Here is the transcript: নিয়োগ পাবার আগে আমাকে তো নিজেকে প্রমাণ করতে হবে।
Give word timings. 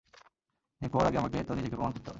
নিয়োগ 0.81 0.91
পাবার 0.93 1.07
আগে 1.07 1.17
আমাকে 1.17 1.37
তো 1.43 1.51
নিজেকে 1.55 1.75
প্রমাণ 1.75 1.91
করতে 1.91 1.99
হবে। 1.99 2.09